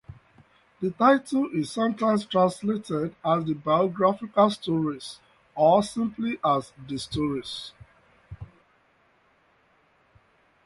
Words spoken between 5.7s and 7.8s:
simply as "The Stories".